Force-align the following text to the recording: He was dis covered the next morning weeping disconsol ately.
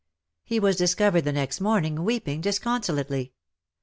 He 0.43 0.59
was 0.59 0.77
dis 0.77 0.95
covered 0.95 1.25
the 1.25 1.31
next 1.31 1.61
morning 1.61 2.03
weeping 2.03 2.41
disconsol 2.41 3.05
ately. 3.05 3.33